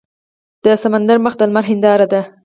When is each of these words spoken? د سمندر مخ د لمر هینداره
د 0.63 0.65
سمندر 0.81 1.17
مخ 1.25 1.33
د 1.37 1.41
لمر 1.49 1.63
هینداره 1.69 2.19